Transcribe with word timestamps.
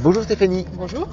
Bonjour 0.00 0.22
Stéphanie. 0.22 0.66
Bonjour. 0.74 1.08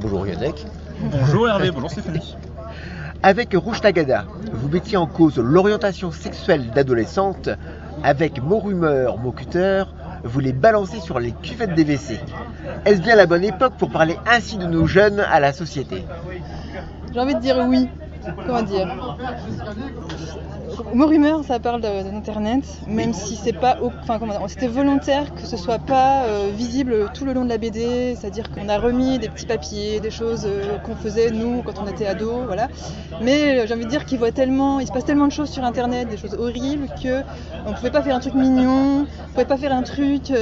Bonjour 0.00 0.26
Yannick. 0.26 0.66
Bonjour 1.00 1.48
Hervé, 1.48 1.70
bonjour 1.70 1.90
Stéphanie. 1.90 2.36
Avec 3.22 3.54
Rouge 3.54 3.80
Tagada, 3.80 4.24
vous 4.52 4.68
mettiez 4.68 4.96
en 4.96 5.06
cause 5.06 5.38
l'orientation 5.38 6.10
sexuelle 6.10 6.70
d'adolescentes. 6.70 7.50
Avec 8.02 8.42
Mots 8.42 8.60
Rumeurs, 8.60 9.18
Mots 9.18 9.32
Cutter, 9.32 9.84
vous 10.24 10.40
les 10.40 10.52
balancez 10.52 11.00
sur 11.00 11.20
les 11.20 11.32
cuvettes 11.32 11.74
des 11.74 11.84
WC. 11.84 12.18
Est-ce 12.84 13.00
bien 13.00 13.14
la 13.14 13.26
bonne 13.26 13.44
époque 13.44 13.74
pour 13.78 13.90
parler 13.90 14.16
ainsi 14.26 14.56
de 14.56 14.66
nos 14.66 14.86
jeunes 14.86 15.20
à 15.20 15.38
la 15.38 15.52
société? 15.52 16.04
J'ai 17.12 17.20
envie 17.20 17.34
de 17.34 17.40
dire 17.40 17.64
oui. 17.68 17.88
Comment 18.46 18.62
dire 18.62 18.88
Mot 20.94 21.06
rumeur, 21.06 21.44
ça 21.44 21.58
parle 21.58 21.80
d'internet, 21.80 22.64
même 22.86 23.12
si 23.12 23.36
c'est 23.36 23.52
pas, 23.52 23.78
enfin 23.82 24.18
c'était 24.48 24.66
volontaire 24.66 25.34
que 25.34 25.46
ce 25.46 25.56
soit 25.56 25.78
pas 25.78 26.24
euh, 26.24 26.50
visible 26.54 27.10
tout 27.14 27.24
le 27.24 27.32
long 27.32 27.44
de 27.44 27.48
la 27.48 27.58
BD, 27.58 28.16
c'est-à-dire 28.16 28.50
qu'on 28.50 28.68
a 28.68 28.78
remis 28.78 29.18
des 29.18 29.28
petits 29.28 29.46
papiers, 29.46 30.00
des 30.00 30.10
choses 30.10 30.46
euh, 30.46 30.78
qu'on 30.78 30.96
faisait 30.96 31.30
nous 31.30 31.62
quand 31.62 31.78
on 31.80 31.86
était 31.86 32.06
ado, 32.06 32.42
voilà. 32.46 32.68
Mais 33.20 33.58
euh, 33.60 33.66
j'ai 33.66 33.74
envie 33.74 33.84
de 33.84 33.90
dire 33.90 34.04
qu'il 34.04 34.18
voit 34.18 34.32
tellement, 34.32 34.80
il 34.80 34.86
se 34.86 34.92
passe 34.92 35.04
tellement 35.04 35.26
de 35.26 35.32
choses 35.32 35.50
sur 35.50 35.64
internet, 35.64 36.08
des 36.08 36.16
choses 36.16 36.34
horribles 36.34 36.86
que 37.02 37.22
on 37.66 37.72
pouvait 37.72 37.90
pas 37.90 38.02
faire 38.02 38.16
un 38.16 38.20
truc 38.20 38.34
mignon, 38.34 39.06
on 39.24 39.32
pouvait 39.32 39.44
pas 39.44 39.58
faire 39.58 39.72
un 39.72 39.82
truc 39.82 40.32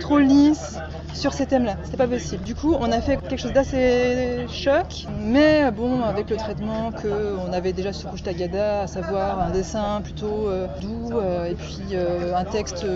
trop 0.00 0.18
lisse 0.18 0.78
sur 1.14 1.32
ces 1.32 1.46
thèmes-là. 1.46 1.76
C'était 1.84 1.96
pas 1.96 2.08
possible. 2.08 2.42
Du 2.44 2.54
coup, 2.54 2.74
on 2.78 2.90
a 2.90 3.00
fait 3.00 3.16
quelque 3.16 3.40
chose 3.40 3.52
d'assez 3.52 4.46
choc, 4.48 5.06
mais 5.20 5.70
bon, 5.70 6.02
avec 6.02 6.30
le 6.30 6.36
traitement 6.36 6.90
qu'on 6.90 7.52
avait 7.52 7.72
déjà 7.72 7.92
sur 7.92 8.10
Rouge 8.10 8.22
Tagada, 8.22 8.82
à 8.82 8.86
savoir 8.86 9.40
un 9.40 9.50
dessin 9.50 10.00
plutôt 10.02 10.48
euh, 10.48 10.66
doux 10.80 11.10
euh, 11.12 11.44
et 11.46 11.54
puis 11.54 11.94
euh, 11.94 12.34
un 12.36 12.44
texte 12.44 12.86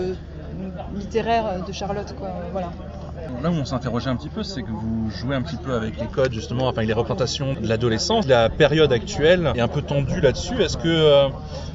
littéraire 0.95 1.65
de 1.65 1.71
Charlotte, 1.71 2.15
quoi. 2.17 2.29
Voilà. 2.51 2.71
Là 3.43 3.51
où 3.51 3.53
on 3.53 3.65
s'interrogeait 3.65 4.09
un 4.09 4.15
petit 4.15 4.29
peu, 4.29 4.41
c'est 4.43 4.63
que 4.63 4.71
vous 4.71 5.11
jouez 5.11 5.35
un 5.35 5.41
petit 5.43 5.57
peu 5.57 5.75
avec 5.75 5.99
les 5.99 6.07
codes, 6.07 6.33
justement, 6.33 6.67
enfin 6.67 6.81
les 6.81 6.93
représentations 6.93 7.53
de 7.53 7.67
l'adolescence. 7.67 8.25
La 8.27 8.49
période 8.49 8.91
actuelle 8.91 9.51
est 9.55 9.61
un 9.61 9.67
peu 9.67 9.81
tendue 9.83 10.21
là-dessus. 10.21 10.59
Est-ce 10.61 10.77
que, 10.77 10.87
euh, 10.87 11.27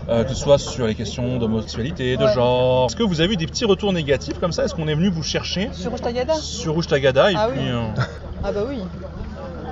euh, 0.08 0.24
que 0.24 0.30
ce 0.30 0.34
soit 0.34 0.58
sur 0.58 0.86
les 0.88 0.96
questions 0.96 1.38
d'homosexualité, 1.38 2.16
de 2.16 2.24
Ouais. 2.24 2.32
genre, 2.32 2.86
est-ce 2.86 2.96
que 2.96 3.04
vous 3.04 3.20
avez 3.20 3.34
eu 3.34 3.36
des 3.36 3.46
petits 3.46 3.64
retours 3.64 3.92
négatifs 3.92 4.38
comme 4.41 4.50
ça? 4.52 4.64
Est-ce 4.64 4.74
qu'on 4.74 4.88
est 4.88 4.94
venu 4.94 5.08
vous 5.08 5.22
chercher? 5.22 5.70
Sur 5.72 5.92
Rouge 5.92 6.00
Tagada? 6.00 6.34
Sur 6.34 6.74
Rouge 6.74 6.86
Tagada 6.88 7.30
et 7.30 7.34
Ah 7.36 7.48
puis 7.52 7.60
oui. 7.60 7.69
euh, 7.70 8.02
Ah 8.42 8.50
bah 8.52 8.60
oui. 8.69 8.78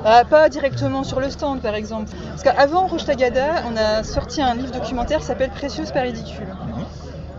Bah, 0.05 0.25
pas 0.25 0.49
directement 0.49 1.03
sur 1.05 1.21
le 1.21 1.29
stand 1.29 1.61
par 1.61 1.75
exemple. 1.75 2.11
Parce 2.31 2.43
qu'avant 2.43 2.87
Rouge 2.87 3.05
Tagada, 3.05 3.65
on 3.71 3.77
a 3.77 4.03
sorti 4.05 4.41
un 4.41 4.55
livre 4.55 4.73
documentaire 4.73 5.19
qui 5.19 5.27
s'appelle 5.27 5.51
Précieuse 5.51 5.91
pas 5.91 6.03
ridicule. 6.03 6.47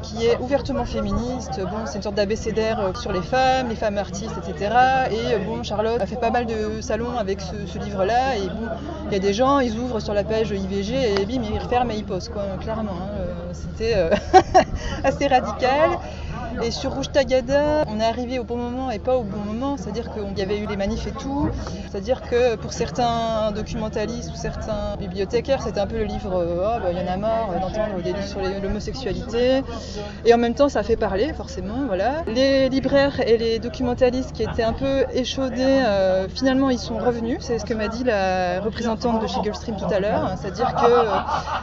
Qui 0.01 0.25
est 0.25 0.37
ouvertement 0.39 0.85
féministe. 0.85 1.59
Bon, 1.61 1.85
c'est 1.85 1.97
une 1.97 2.01
sorte 2.01 2.15
d'abécédaire 2.15 2.79
euh, 2.79 2.93
sur 2.93 3.11
les 3.11 3.21
femmes, 3.21 3.69
les 3.69 3.75
femmes 3.75 3.97
artistes, 3.97 4.35
etc. 4.37 4.75
Et 5.11 5.33
euh, 5.33 5.39
bon, 5.45 5.63
Charlotte 5.63 6.01
a 6.01 6.05
fait 6.05 6.19
pas 6.19 6.31
mal 6.31 6.45
de 6.45 6.81
salons 6.81 7.17
avec 7.17 7.41
ce, 7.41 7.77
livre-là. 7.77 8.37
Et 8.37 8.47
bon, 8.47 8.67
il 9.07 9.13
y 9.13 9.15
a 9.15 9.19
des 9.19 9.33
gens, 9.33 9.59
ils 9.59 9.77
ouvrent 9.77 9.99
sur 9.99 10.13
la 10.13 10.23
page 10.23 10.51
IVG 10.51 11.21
et 11.21 11.25
bim, 11.25 11.41
ils 11.43 11.59
referment 11.59 11.91
et 11.91 11.97
ils 11.97 12.05
posent, 12.05 12.29
quoi, 12.29 12.43
clairement. 12.59 12.91
hein. 12.91 13.09
Euh, 13.19 13.53
C'était 13.53 13.95
assez 15.03 15.27
radical. 15.27 15.91
Et 16.63 16.71
sur 16.71 16.93
Rouge 16.93 17.11
Tagada, 17.11 17.83
on 17.87 17.99
est 17.99 18.05
arrivé 18.05 18.39
au 18.39 18.43
bon 18.43 18.57
moment 18.57 18.91
et 18.91 18.99
pas 18.99 19.15
au 19.15 19.23
bon 19.23 19.39
moment, 19.39 19.77
c'est-à-dire 19.77 20.11
qu'il 20.13 20.37
y 20.37 20.41
avait 20.41 20.59
eu 20.59 20.67
les 20.67 20.77
manifs 20.77 21.07
et 21.07 21.11
tout. 21.11 21.49
C'est-à-dire 21.89 22.21
que 22.21 22.55
pour 22.55 22.73
certains 22.73 23.51
documentalistes 23.51 24.31
ou 24.31 24.35
certains 24.35 24.95
bibliothécaires, 24.97 25.61
c'était 25.61 25.79
un 25.79 25.87
peu 25.87 25.97
le 25.97 26.05
livre 26.05 26.29
Oh, 26.33 26.87
il 26.91 26.97
y 26.97 27.01
en 27.01 27.11
a 27.11 27.17
marre 27.17 27.59
d'entendre 27.59 28.01
des 28.03 28.13
livres 28.13 28.27
sur 28.27 28.41
l'homosexualité. 28.41 29.63
Et 30.25 30.33
en 30.33 30.37
même 30.37 30.53
temps, 30.53 30.69
ça 30.69 30.83
fait 30.83 30.95
parler, 30.95 31.33
forcément. 31.33 31.85
Voilà. 31.87 32.23
Les 32.27 32.69
libraires 32.69 33.19
et 33.27 33.37
les 33.37 33.59
documentalistes 33.59 34.33
qui 34.33 34.43
étaient 34.43 34.63
un 34.63 34.73
peu 34.73 35.05
échaudés, 35.13 35.61
euh, 35.61 36.27
finalement, 36.29 36.69
ils 36.69 36.79
sont 36.79 36.97
revenus. 36.97 37.37
C'est 37.41 37.59
ce 37.59 37.65
que 37.65 37.73
m'a 37.73 37.87
dit 37.87 38.03
la 38.03 38.61
représentante 38.61 39.21
de 39.21 39.27
chez 39.27 39.41
Gulfstream 39.41 39.75
tout 39.77 39.93
à 39.93 39.99
l'heure. 39.99 40.35
C'est-à-dire 40.39 40.75
que 40.75 40.85
euh, 40.85 41.15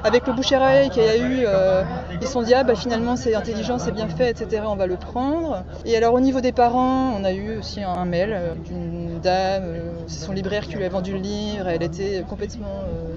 avec 0.04 0.26
le 0.26 0.32
bouche 0.32 0.52
à 0.52 0.58
oreille 0.58 0.90
qu'il 0.90 1.02
y 1.02 1.08
a 1.08 1.16
eu, 1.16 1.44
euh, 1.46 1.82
ils 2.20 2.26
se 2.26 2.32
sont 2.32 2.42
dit 2.42 2.54
ah 2.54 2.64
bah 2.64 2.74
finalement 2.74 3.16
c'est 3.16 3.34
intelligent, 3.34 3.78
c'est 3.78 3.92
bien 3.92 4.08
fait, 4.08 4.30
etc. 4.30 4.62
le 4.86 4.96
prendre. 4.96 5.64
Et 5.84 5.96
alors 5.96 6.14
au 6.14 6.20
niveau 6.20 6.40
des 6.40 6.52
parents, 6.52 7.12
on 7.18 7.24
a 7.24 7.32
eu 7.32 7.58
aussi 7.58 7.82
un, 7.82 7.90
un 7.90 8.04
mail 8.04 8.32
euh, 8.32 8.54
d'une 8.54 9.18
dame, 9.20 9.64
euh, 9.66 9.92
c'est 10.06 10.24
son 10.24 10.32
libraire 10.32 10.66
qui 10.66 10.76
lui 10.76 10.84
a 10.84 10.88
vendu 10.88 11.12
le 11.12 11.18
livre. 11.18 11.68
Elle 11.68 11.82
était 11.82 12.24
complètement 12.28 12.82
euh, 12.88 13.07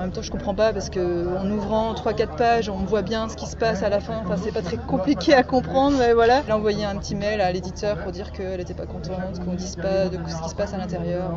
en 0.00 0.04
même 0.04 0.12
temps, 0.12 0.22
je 0.22 0.30
comprends 0.30 0.54
pas 0.54 0.72
parce 0.72 0.88
que 0.88 1.36
en 1.36 1.50
ouvrant 1.50 1.92
3-4 1.92 2.36
pages, 2.36 2.68
on 2.70 2.84
voit 2.86 3.02
bien 3.02 3.28
ce 3.28 3.36
qui 3.36 3.44
se 3.44 3.54
passe 3.54 3.82
à 3.82 3.90
la 3.90 4.00
fin. 4.00 4.22
Enfin, 4.24 4.36
c'est 4.42 4.50
pas 4.50 4.62
très 4.62 4.78
compliqué 4.78 5.34
à 5.34 5.42
comprendre, 5.42 5.98
mais 5.98 6.14
voilà. 6.14 6.40
Elle 6.46 6.52
a 6.52 6.56
envoyé 6.56 6.86
un 6.86 6.96
petit 6.96 7.14
mail 7.14 7.42
à 7.42 7.52
l'éditeur 7.52 7.98
pour 7.98 8.10
dire 8.10 8.32
qu'elle 8.32 8.56
n'était 8.56 8.72
pas 8.72 8.86
contente, 8.86 9.44
qu'on 9.44 9.52
dise 9.52 9.76
pas 9.76 10.06
de 10.06 10.16
ce 10.26 10.42
qui 10.42 10.48
se 10.48 10.54
passe 10.54 10.72
à 10.72 10.78
l'intérieur. 10.78 11.30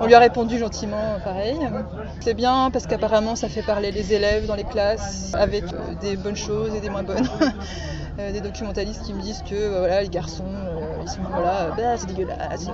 On 0.00 0.06
lui 0.06 0.14
a 0.14 0.18
répondu 0.18 0.56
gentiment, 0.58 1.18
pareil. 1.22 1.58
C'est 2.20 2.32
bien 2.34 2.70
parce 2.70 2.86
qu'apparemment, 2.86 3.36
ça 3.36 3.50
fait 3.50 3.62
parler 3.62 3.92
les 3.92 4.14
élèves 4.14 4.46
dans 4.46 4.56
les 4.56 4.64
classes 4.64 5.32
avec 5.34 5.64
euh, 5.64 5.94
des 6.00 6.16
bonnes 6.16 6.36
choses 6.36 6.74
et 6.74 6.80
des 6.80 6.88
moins 6.88 7.02
bonnes. 7.02 7.28
Euh, 8.20 8.32
des 8.32 8.40
documentalistes 8.40 9.04
qui 9.04 9.14
me 9.14 9.22
disent 9.22 9.44
que 9.48 9.54
euh, 9.54 9.78
voilà 9.78 10.02
les 10.02 10.08
garçons 10.08 10.42
sont 11.08 11.22
voilà 11.30 11.62
euh, 11.62 11.70
bah, 11.76 11.96
c'est 11.96 12.06
dégueulasse 12.06 12.68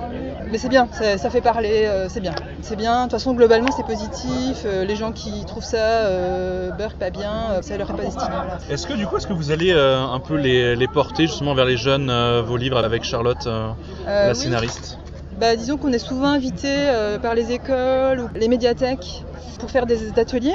mais 0.50 0.58
c'est 0.58 0.68
bien 0.68 0.88
ça, 0.92 1.18
ça 1.18 1.30
fait 1.30 1.40
parler 1.40 1.84
euh, 1.86 2.08
c'est 2.08 2.20
bien 2.20 2.34
c'est 2.62 2.76
bien 2.76 2.98
de 2.98 3.02
toute 3.04 3.12
façon 3.12 3.34
globalement 3.34 3.70
c'est 3.76 3.86
positif 3.86 4.62
euh, 4.64 4.84
les 4.84 4.96
gens 4.96 5.12
qui 5.12 5.44
trouvent 5.46 5.64
ça 5.64 6.08
beurre 6.76 6.94
pas 6.94 7.10
bien 7.10 7.62
ça 7.62 7.76
leur 7.76 7.90
est 7.90 7.94
pas 7.94 8.02
destiné 8.02 8.24
voilà. 8.30 8.58
Est-ce 8.70 8.86
que 8.86 8.94
du 8.94 9.06
coup, 9.06 9.16
est-ce 9.16 9.26
que 9.26 9.32
vous 9.32 9.50
allez 9.50 9.72
un 9.72 10.20
peu 10.20 10.36
les, 10.36 10.76
les 10.76 10.88
porter 10.88 11.26
justement 11.26 11.54
vers 11.54 11.64
les 11.64 11.76
jeunes, 11.76 12.12
vos 12.40 12.56
livres 12.56 12.78
avec 12.78 13.04
Charlotte, 13.04 13.46
la 13.46 14.28
oui. 14.28 14.34
scénariste? 14.34 14.98
Bah, 15.38 15.56
disons 15.56 15.76
qu'on 15.76 15.92
est 15.92 15.98
souvent 15.98 16.28
invité 16.28 16.68
euh, 16.68 17.18
par 17.18 17.34
les 17.34 17.50
écoles 17.50 18.20
ou 18.20 18.28
les 18.38 18.48
médiathèques 18.48 19.24
pour 19.58 19.70
faire 19.70 19.84
des 19.86 20.16
ateliers. 20.18 20.54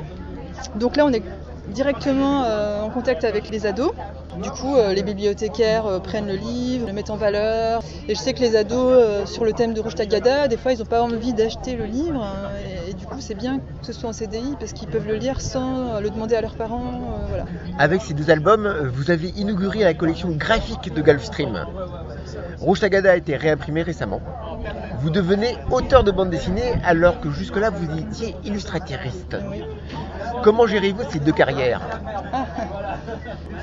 Donc 0.76 0.96
là, 0.96 1.06
on 1.06 1.12
est 1.12 1.24
directement 1.70 2.44
euh, 2.44 2.82
en 2.82 2.90
contact 2.90 3.24
avec 3.24 3.50
les 3.50 3.66
ados. 3.66 3.92
Du 4.42 4.50
coup, 4.52 4.76
euh, 4.76 4.94
les 4.94 5.04
bibliothécaires 5.04 5.86
euh, 5.86 6.00
prennent 6.00 6.28
le 6.28 6.36
livre, 6.36 6.88
le 6.88 6.94
mettent 6.94 7.10
en 7.10 7.18
valeur. 7.18 7.82
Et 8.08 8.16
je 8.16 8.20
sais 8.20 8.34
que 8.34 8.40
les 8.40 8.56
ados, 8.56 9.30
sur 9.30 9.46
le 9.46 9.54
thème 9.54 9.74
de 9.74 9.82
Rouge 9.82 9.96
Tagada, 9.96 10.48
des 10.48 10.58
fois, 10.58 10.74
ils 10.74 10.80
n'ont 10.80 10.86
pas 10.86 11.02
envie 11.02 11.34
d'acheter 11.34 11.76
le 11.76 11.86
livre. 11.86 12.22
hein, 12.24 12.50
c'est 13.22 13.36
bien 13.36 13.60
que 13.60 13.86
ce 13.86 13.94
soit 13.94 14.10
en 14.10 14.14
CDI 14.14 14.56
parce 14.60 14.74
qu'ils 14.74 14.88
peuvent 14.88 15.08
le 15.08 15.16
lire 15.16 15.42
sans 15.42 16.00
le 16.00 16.10
demander 16.10 16.36
à 16.36 16.42
leurs 16.42 16.56
parents. 16.56 16.94
euh, 17.22 17.26
voilà. 17.30 17.46
Avec 17.78 18.02
ces 18.02 18.14
deux 18.14 18.30
albums, 18.30 18.68
vous 18.94 19.12
avez 19.12 19.30
inauguré 19.30 19.80
la 19.84 19.94
collection 19.94 20.30
graphique 20.32 20.94
de 20.94 21.02
Gulfstream. 21.02 21.66
Rouge 22.60 22.80
Tagada 22.82 23.12
a 23.12 23.16
été 23.16 23.36
réimprimé 23.36 23.82
récemment. 23.82 24.22
Vous 25.02 25.10
devenez 25.10 25.56
auteur 25.72 26.04
de 26.04 26.12
bande 26.12 26.30
dessinée 26.30 26.74
alors 26.84 27.20
que 27.22 27.30
jusque-là 27.32 27.70
vous 27.70 27.98
étiez 27.98 28.36
illustratrice. 28.44 29.26
Comment 30.44 30.68
gérez-vous 30.68 31.04
ces 31.10 31.20
deux 31.20 31.32
carrières? 31.32 31.82
Ah, 32.34 32.46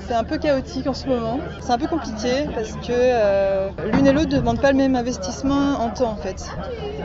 C'est 0.06 0.14
un 0.14 0.24
peu 0.24 0.38
chaotique 0.38 0.86
en 0.86 0.94
ce 0.94 1.06
moment. 1.06 1.40
C'est 1.60 1.72
un 1.72 1.78
peu 1.78 1.86
compliqué 1.88 2.46
parce 2.54 2.72
que 2.72 2.92
euh, 2.92 3.68
l'une 3.92 4.06
et 4.06 4.12
l'autre 4.12 4.30
ne 4.30 4.36
demandent 4.36 4.60
pas 4.60 4.70
le 4.70 4.76
même 4.76 4.94
investissement 4.94 5.80
en 5.80 5.90
temps 5.90 6.10
en 6.10 6.16
fait. 6.16 6.48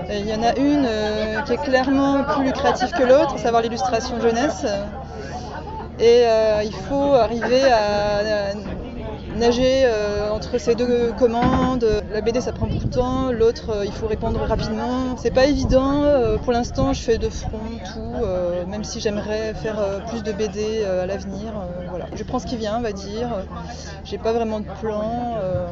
Il 0.10 0.28
y 0.28 0.34
en 0.34 0.44
a 0.44 0.56
une 0.58 0.86
euh, 0.86 1.42
qui 1.42 1.54
est 1.54 1.64
clairement 1.64 2.24
plus 2.24 2.46
lucrative 2.46 2.92
que 2.92 3.04
l'autre, 3.04 3.36
à 3.36 3.38
savoir 3.38 3.62
l'illustration 3.62 4.20
jeunesse. 4.22 4.66
Et 6.00 6.24
euh, 6.26 6.62
il 6.64 6.74
faut 6.74 7.14
arriver 7.14 7.64
à, 7.64 8.54
nager 9.38 9.88
entre 10.32 10.60
ces 10.60 10.76
deux 10.76 11.14
commandes. 11.18 11.88
La 12.14 12.22
BD 12.22 12.42
ça 12.42 12.52
prend 12.52 12.68
beaucoup 12.68 12.86
de 12.86 12.94
temps, 12.94 13.32
l'autre 13.32 13.84
il 13.86 13.92
faut 13.92 14.06
répondre 14.06 14.40
rapidement. 14.42 15.16
C'est 15.18 15.34
pas 15.34 15.46
évident, 15.46 16.04
pour 16.44 16.54
l'instant 16.54 16.94
je 16.94 17.02
fais 17.02 17.18
de 17.18 17.30
front 17.30 17.58
tout, 17.94 18.26
même 18.70 18.84
si 18.84 19.00
j'aimerais 19.00 19.56
faire 19.56 19.82
plus 20.08 20.22
de 20.22 20.32
BD 20.32 20.84
à 20.84 21.08
l'avenir. 21.08 21.54
Je 22.16 22.24
prends 22.24 22.40
ce 22.40 22.48
qui 22.48 22.58
vient, 22.58 22.78
on 22.78 22.82
va 22.82 22.92
dire. 22.92 23.30
J'ai 24.04 24.18
pas 24.18 24.34
vraiment 24.34 24.60
de 24.60 24.66
plan. 24.82 25.38
euh, 25.42 25.68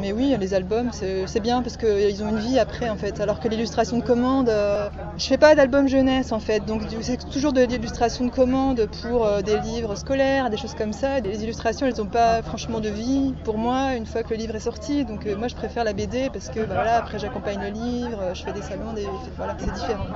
mais 0.00 0.12
oui, 0.12 0.34
les 0.38 0.54
albums, 0.54 0.90
c'est 0.92 1.40
bien 1.40 1.62
parce 1.62 1.76
qu'ils 1.76 2.22
ont 2.22 2.28
une 2.28 2.38
vie 2.38 2.58
après 2.58 2.88
en 2.88 2.96
fait. 2.96 3.20
Alors 3.20 3.40
que 3.40 3.48
l'illustration 3.48 3.98
de 3.98 4.02
commande, 4.02 4.48
euh, 4.48 4.88
je 5.16 5.26
fais 5.26 5.38
pas 5.38 5.54
d'album 5.54 5.88
jeunesse 5.88 6.32
en 6.32 6.40
fait. 6.40 6.64
Donc 6.64 6.82
c'est 7.00 7.28
toujours 7.30 7.52
de 7.52 7.62
l'illustration 7.62 8.24
de 8.24 8.30
commande 8.30 8.88
pour 9.02 9.26
euh, 9.26 9.42
des 9.42 9.58
livres 9.58 9.96
scolaires, 9.96 10.50
des 10.50 10.56
choses 10.56 10.74
comme 10.74 10.92
ça. 10.92 11.20
Les 11.20 11.42
illustrations, 11.42 11.86
elles 11.86 11.96
n'ont 11.98 12.06
pas 12.06 12.42
franchement 12.42 12.80
de 12.80 12.88
vie 12.88 13.34
pour 13.44 13.58
moi 13.58 13.94
une 13.96 14.06
fois 14.06 14.22
que 14.22 14.30
le 14.30 14.36
livre 14.36 14.54
est 14.54 14.60
sorti. 14.60 15.04
Donc 15.04 15.26
euh, 15.26 15.36
moi, 15.36 15.48
je 15.48 15.54
préfère 15.56 15.84
la 15.84 15.92
BD 15.92 16.30
parce 16.32 16.48
que 16.48 16.60
voilà, 16.60 16.98
après 16.98 17.18
j'accompagne 17.18 17.60
le 17.60 17.70
livre, 17.70 18.18
je 18.34 18.42
fais 18.42 18.52
des 18.52 18.62
salons, 18.62 18.92
des... 18.94 19.06
voilà, 19.36 19.56
c'est 19.58 19.72
différent. 19.72 20.06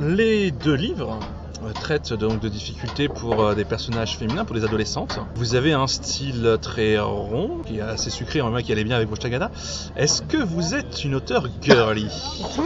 Les 0.00 0.50
deux 0.50 0.74
livres 0.74 1.18
euh, 1.64 1.72
traitent 1.72 2.12
donc 2.12 2.40
de 2.40 2.48
difficultés 2.48 3.08
pour 3.08 3.42
euh, 3.42 3.54
des 3.54 3.64
personnages 3.64 4.16
féminins, 4.16 4.44
pour 4.44 4.54
les 4.56 4.64
adolescentes. 4.64 5.18
Vous 5.34 5.54
avez 5.54 5.72
un 5.72 5.86
style 5.86 6.56
très 6.62 6.98
rond, 6.98 7.62
qui 7.66 7.78
est 7.78 7.82
assez 7.82 8.10
sucré, 8.10 8.40
en 8.40 8.50
même 8.50 8.60
temps 8.60 8.66
qui 8.66 8.72
allait 8.72 8.84
bien 8.84 8.96
avec 8.96 9.08
Rouge 9.08 9.18
Tagada. 9.18 9.50
Est-ce 9.96 10.22
que 10.22 10.36
vous 10.36 10.74
êtes 10.74 11.04
une 11.04 11.14
auteure 11.14 11.46
girly? 11.62 12.10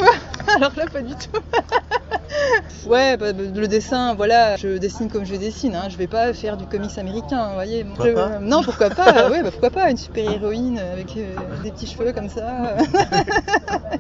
Alors 0.56 0.73
là, 0.76 0.84
pas 0.93 1.02
du 1.02 1.14
tout. 1.14 1.40
ouais, 2.87 3.17
bah, 3.17 3.32
bah, 3.32 3.43
le 3.55 3.69
dessin, 3.69 4.14
voilà, 4.14 4.56
je 4.56 4.76
dessine 4.79 5.08
comme 5.11 5.25
je 5.25 5.37
dessine. 5.37 5.75
Hein. 5.75 5.88
Je 5.88 5.96
vais 5.96 6.06
pas 6.06 6.32
faire 6.35 6.56
du 6.56 6.67
comics 6.67 6.96
américain, 6.99 7.49
vous 7.49 7.55
voyez. 7.55 7.85
Pourquoi 7.85 8.06
Je- 8.06 8.12
pas? 8.12 8.38
Non, 8.40 8.62
pourquoi 8.62 8.90
pas 8.90 9.28
Ouais, 9.31 9.43
bah, 9.43 9.50
pourquoi 9.50 9.70
pas 9.70 9.90
une 9.90 9.96
super 9.96 10.31
héroïne 10.31 10.78
avec 10.78 11.17
euh, 11.17 11.35
des 11.62 11.70
petits 11.70 11.87
cheveux 11.87 12.12
comme 12.12 12.28
ça. 12.28 12.76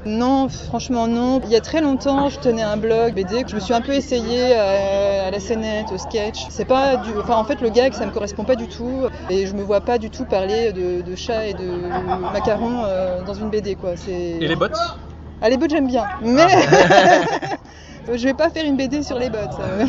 non, 0.04 0.48
franchement 0.48 1.06
non. 1.06 1.40
Il 1.44 1.50
y 1.50 1.56
a 1.56 1.60
très 1.60 1.80
longtemps, 1.80 2.28
je 2.28 2.38
tenais 2.38 2.62
un 2.62 2.76
blog 2.76 3.14
BD. 3.14 3.44
Je 3.46 3.54
me 3.54 3.60
suis 3.60 3.74
un 3.74 3.80
peu 3.80 3.92
essayée 3.92 4.54
à, 4.72 5.26
à 5.26 5.30
la 5.30 5.40
scénette, 5.40 5.92
au 5.92 5.98
sketch. 5.98 6.46
C'est 6.50 6.64
pas 6.64 6.96
du, 6.96 7.10
enfin 7.18 7.36
en 7.36 7.44
fait 7.44 7.60
le 7.60 7.70
gag, 7.70 7.92
ça 7.94 8.06
me 8.06 8.10
correspond 8.10 8.44
pas 8.44 8.56
du 8.56 8.66
tout. 8.68 9.06
Et 9.30 9.46
je 9.46 9.54
me 9.54 9.62
vois 9.62 9.80
pas 9.80 9.98
du 9.98 10.10
tout 10.10 10.24
parler 10.24 10.72
de, 10.72 11.00
de 11.02 11.16
chats 11.16 11.46
et 11.46 11.54
de 11.54 11.68
macarons 12.32 12.82
euh, 12.84 13.22
dans 13.22 13.34
une 13.34 13.50
BD 13.50 13.74
quoi. 13.76 13.96
C'est. 13.96 14.12
Et 14.12 14.48
les 14.48 14.56
bottes? 14.56 14.76
Ah, 15.40 15.48
les 15.48 15.56
bots, 15.56 15.66
j'aime 15.68 15.86
bien. 15.88 16.06
Mais. 16.22 16.46
Je 18.12 18.24
vais 18.24 18.34
pas 18.34 18.50
faire 18.50 18.64
une 18.64 18.76
BD 18.76 19.02
sur 19.04 19.16
les 19.18 19.30
bots. 19.30 19.38
euh. 19.60 19.86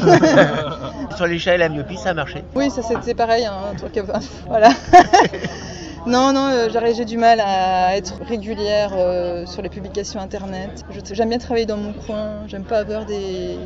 Sur 1.15 1.25
les 1.25 1.39
chats 1.39 1.55
et 1.55 1.57
la 1.57 1.67
myopie, 1.69 1.97
ça 1.97 2.09
a 2.11 2.13
marché. 2.13 2.43
oui, 2.55 2.69
ça 2.69 2.81
c'était 2.83 3.15
pareil, 3.15 3.43
hein, 3.45 3.53
un 3.71 3.75
truc. 3.75 3.99
voilà. 4.47 4.69
non, 6.05 6.33
non, 6.33 6.49
euh, 6.51 6.69
j'arrive- 6.71 6.95
j'ai 6.95 7.05
du 7.05 7.17
mal 7.17 7.39
à 7.39 7.95
être 7.95 8.19
régulière 8.27 8.91
euh, 8.95 9.45
sur 9.45 9.61
les 9.61 9.69
publications 9.69 10.19
internet. 10.19 10.83
J'aime 11.11 11.29
bien 11.29 11.37
travailler 11.37 11.65
dans 11.65 11.77
mon 11.77 11.93
coin. 11.93 12.45
J'aime 12.47 12.63
pas 12.65 12.79
avoir 12.79 13.05
des 13.05 13.57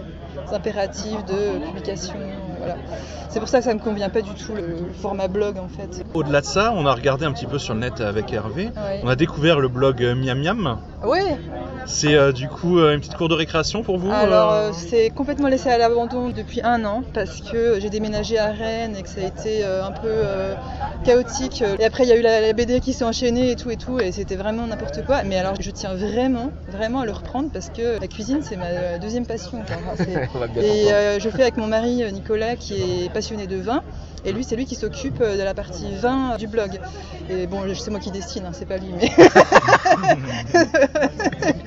impératifs 0.52 1.26
de 1.26 1.66
publication. 1.66 2.14
Voilà. 2.60 2.76
C'est 3.30 3.40
pour 3.40 3.50
ça 3.50 3.60
que 3.60 3.66
ça 3.66 3.74
me 3.74 3.80
convient 3.80 4.10
pas 4.10 4.22
du 4.22 4.32
tout 4.34 4.54
le, 4.54 4.62
le 4.62 4.94
format 5.02 5.28
blog 5.28 5.58
en 5.58 5.68
fait. 5.68 6.04
Au-delà 6.14 6.42
de 6.42 6.46
ça, 6.46 6.74
on 6.76 6.86
a 6.86 6.94
regardé 6.94 7.26
un 7.26 7.32
petit 7.32 7.46
peu 7.46 7.60
sur 7.60 7.74
le 7.74 7.82
net 7.82 8.02
avec 8.02 8.32
Hervé. 8.34 8.66
Ouais. 8.68 9.02
On 9.04 9.08
a 9.10 9.16
découvert 9.16 9.60
le 9.60 9.68
blog 9.68 10.04
euh, 10.04 10.16
Miam 10.16 10.40
Miam. 10.40 10.78
Oui, 11.04 11.20
C'est 11.88 12.16
euh, 12.16 12.32
du 12.32 12.48
coup 12.50 12.80
euh, 12.80 12.94
une 12.94 13.00
petite 13.00 13.16
cour 13.16 13.30
de 13.30 13.34
récréation 13.34 13.82
pour 13.82 13.98
vous 13.98 14.12
Alors, 14.12 14.52
euh 14.52 14.68
euh, 14.68 14.72
c'est 14.74 15.10
complètement 15.10 15.48
laissé 15.48 15.70
à 15.70 15.78
l'abandon 15.78 16.30
depuis 16.30 16.62
un 16.64 16.84
an 16.86 17.04
parce 17.14 17.42
que 17.42 17.80
j'ai 17.80 17.90
déménagé 17.90 18.38
à 18.38 18.52
Rennes 18.52 18.96
et 18.98 19.04
que 19.04 19.10
ça 19.10 19.22
a 19.22 19.26
été 19.26 19.64
euh, 19.64 19.86
un 19.86 19.92
peu 19.92 20.08
euh, 20.08 20.54
chaotique. 21.04 21.64
Et 21.80 21.86
après, 21.86 22.04
il 22.04 22.10
y 22.10 22.12
a 22.12 22.18
eu 22.18 22.22
la, 22.22 22.42
la 22.42 22.54
BD 22.54 22.80
qui 22.80 22.94
s'est 22.94 23.06
enchaînée 23.06 23.52
et 23.52 23.56
tout 23.56 23.70
et 23.70 23.78
tout, 23.78 24.00
et 24.00 24.12
c'était 24.12 24.36
vraiment 24.36 24.68
n'importe 24.68 25.06
quoi. 25.06 25.24
Mais 25.24 25.38
alors, 25.38 25.54
je 25.60 25.72
tiens 25.72 25.96
vraiment, 25.96 26.52
vraiment 26.70 27.02
à 27.02 27.06
le 27.06 27.12
reprendre 27.12 27.50
parce 27.52 27.70
que 27.70 28.00
la 28.00 28.08
cuisine, 28.08 28.40
c'est 28.42 28.58
ma 28.58 28.98
deuxième 29.00 29.26
passion. 29.26 29.64
quoi. 29.66 29.76
Enfin, 29.94 30.04
et 30.62 30.92
euh, 30.92 31.20
je 31.20 31.30
fais 31.30 31.44
avec 31.44 31.58
mon 31.58 31.68
mari 31.68 32.04
Nicolas 32.12 32.56
qui 32.56 33.06
est 33.06 33.14
passionné 33.14 33.48
de 33.48 33.58
vin. 33.58 33.82
Et 34.26 34.34
lui, 34.34 34.44
c'est 34.44 34.56
lui 34.56 34.66
qui 34.66 34.76
s'occupe 34.76 35.20
de 35.20 35.42
la 35.42 35.54
partie 35.54 35.86
vin 36.02 36.36
du 36.38 36.48
blog. 36.48 36.80
Et 37.30 37.48
bon, 37.48 37.62
c'est 37.76 37.92
moi 37.92 38.00
qui 38.00 38.12
dessine, 38.12 38.44
hein, 38.46 38.52
c'est 38.52 38.66
pas 38.66 38.78
lui, 38.78 38.90
mais. 39.00 39.12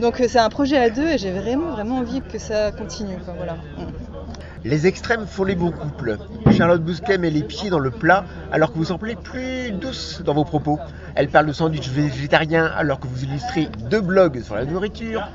Donc 0.00 0.20
euh, 0.20 0.26
c'est 0.28 0.38
un 0.38 0.48
projet 0.48 0.76
à 0.76 0.90
deux 0.90 1.08
et 1.08 1.18
j'ai 1.18 1.32
vraiment 1.32 1.70
vraiment 1.70 1.98
envie 1.98 2.20
que 2.20 2.38
ça 2.38 2.72
continue. 2.72 3.16
Mm. 3.16 3.84
Les 4.64 4.86
extrêmes 4.86 5.26
font 5.26 5.44
les 5.44 5.54
bons 5.54 5.70
couples. 5.70 6.16
Charlotte 6.56 6.82
Bousquet 6.82 7.18
met 7.18 7.30
les 7.30 7.42
pieds 7.42 7.68
dans 7.68 7.78
le 7.78 7.90
plat 7.90 8.24
alors 8.50 8.72
que 8.72 8.78
vous 8.78 8.86
semblez 8.86 9.14
plus 9.14 9.72
douce 9.72 10.22
dans 10.24 10.34
vos 10.34 10.44
propos. 10.44 10.78
Elle 11.14 11.28
parle 11.28 11.46
de 11.46 11.52
sandwich 11.52 11.88
végétarien 11.90 12.70
alors 12.74 12.98
que 12.98 13.06
vous 13.06 13.24
illustrez 13.24 13.68
deux 13.90 14.00
blogs 14.00 14.42
sur 14.42 14.54
la 14.54 14.64
nourriture. 14.64 15.28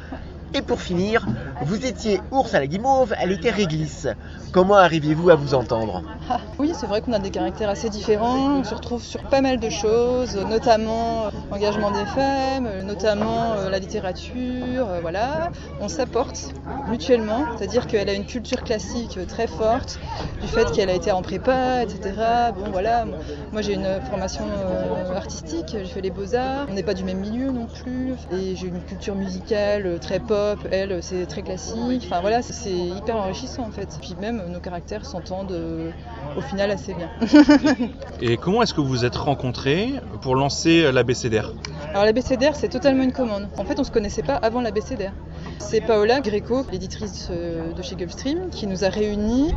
Et 0.56 0.64
pour 0.64 0.82
finir, 0.82 1.28
vous 1.62 1.86
étiez 1.86 2.22
ours 2.32 2.54
à 2.54 2.60
la 2.60 2.68
guimauve, 2.68 3.14
elle 3.20 3.32
était 3.32 3.50
réglisse. 3.52 4.08
Comment 4.52 4.76
arriviez-vous 4.78 5.30
à 5.30 5.36
vous 5.36 5.54
entendre 5.54 6.02
Ah, 6.30 6.40
oui, 6.58 6.72
c'est 6.74 6.88
vrai 6.88 7.02
qu'on 7.02 7.14
a 7.14 7.20
des 7.20 7.30
caractères 7.30 7.70
assez 7.70 7.90
différents. 7.90 8.60
On 8.60 8.64
se 8.64 8.74
retrouve 8.74 9.04
sur 9.04 9.22
pas 9.24 9.42
mal 9.42 9.60
de 9.60 9.70
choses, 9.70 10.36
notamment 10.50 11.26
euh, 11.26 11.30
l'engagement 11.52 11.92
des 11.92 12.06
femmes, 12.06 12.66
euh, 12.66 12.82
notamment 12.82 13.54
euh, 13.54 13.70
la 13.70 13.78
littérature. 13.78 14.88
euh, 14.90 15.00
voilà, 15.02 15.52
on 15.82 15.88
s'apporte 15.88 16.54
mutuellement, 16.88 17.46
c'est-à-dire 17.58 17.86
qu'elle 17.88 18.10
a 18.10 18.14
une 18.14 18.26
culture 18.26 18.64
classique 18.64 19.18
euh, 19.18 19.26
très 19.26 19.46
forte, 19.48 20.00
du 20.42 20.48
fait 20.48 20.72
qu'elle 20.72 20.90
a 20.90 20.94
été 20.96 21.12
en 21.12 21.22
prépa, 21.22 21.84
etc. 21.84 22.14
Bon, 22.56 22.72
voilà. 22.72 23.06
Moi, 23.52 23.62
j'ai 23.62 23.74
une 23.74 24.00
formation 24.10 24.46
euh, 24.50 25.16
artistique, 25.16 25.68
j'ai 25.78 25.86
fait 25.86 26.02
les 26.02 26.10
beaux-arts. 26.12 26.66
On 26.70 26.74
n'est 26.74 26.84
pas 26.84 26.94
du 26.96 27.04
même 27.04 27.20
milieu 27.20 27.52
non 27.52 27.68
plus. 27.68 28.14
Et 28.32 28.56
j'ai 28.56 28.68
une 28.68 28.82
culture 28.82 29.14
musicale 29.16 29.86
euh, 29.86 29.98
très 30.00 30.20
pop. 30.20 30.58
Elle, 30.72 30.92
euh, 30.94 31.00
c'est 31.02 31.28
très 31.28 31.44
classique. 31.50 32.04
Enfin, 32.06 32.22
voilà, 32.22 32.42
c'est- 32.42 32.70
hyper 32.70 33.16
enrichissant 33.18 33.64
en 33.64 33.72
fait. 33.72 33.98
Puis 34.02 34.16
même, 34.22 34.42
nos 34.52 34.60
caractères 34.60 35.06
s'entendent 35.06 35.52
euh, 35.52 35.90
au 36.38 36.42
final 36.42 36.70
assez 36.72 36.94
bien. 36.94 37.10
Et 38.22 38.38
comment 38.38 38.62
est-ce 38.62 38.74
que 38.74 38.82
vous 38.82 38.88
vous 38.88 39.06
êtes 39.06 39.16
rencontrés 39.16 39.94
pour 40.22 40.36
lancer 40.36 40.92
l'ABCDR 40.92 41.54
Alors, 41.92 42.06
l'ABCDR, 42.06 42.56
c'est 42.56 42.70
totalement 42.70 43.04
une 43.04 43.14
commande. 43.14 43.48
En 43.58 43.66
fait, 43.66 43.80
on 43.80 43.84
se 43.84 43.92
connaissait 43.92 44.22
pas 44.24 44.36
avant 44.36 44.62
l'ABCDR. 44.62 45.12
C'est 45.60 45.82
Paola 45.82 46.20
Greco, 46.22 46.66
l'éditrice 46.72 47.28
euh, 47.32 47.74
de 47.74 47.82
chez 47.82 47.96
Gulfstream, 47.96 48.50
qui 48.52 48.68
nous 48.68 48.84
a 48.84 48.90
réunis 48.90 49.54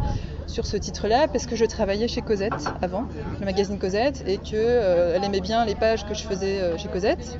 sur 0.46 0.66
ce 0.66 0.76
titre-là 0.76 1.28
parce 1.32 1.46
que 1.46 1.56
je 1.56 1.64
travaillais 1.64 2.08
chez 2.08 2.20
Cosette 2.20 2.52
avant, 2.82 3.04
le 3.40 3.44
magazine 3.46 3.78
Cosette, 3.78 4.22
et 4.26 4.38
que 4.38 4.54
euh, 4.54 5.14
elle 5.16 5.24
aimait 5.24 5.40
bien 5.40 5.64
les 5.64 5.74
pages 5.74 6.04
que 6.06 6.14
je 6.14 6.22
faisais 6.24 6.60
euh, 6.60 6.76
chez 6.78 6.88
Cosette. 6.88 7.38